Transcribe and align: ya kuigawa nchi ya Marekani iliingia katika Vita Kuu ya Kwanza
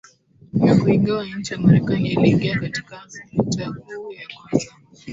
ya 0.65 0.75
kuigawa 0.79 1.25
nchi 1.25 1.53
ya 1.53 1.59
Marekani 1.59 2.11
iliingia 2.11 2.59
katika 2.59 3.01
Vita 3.31 3.71
Kuu 3.71 4.11
ya 4.11 4.27
Kwanza 4.35 4.71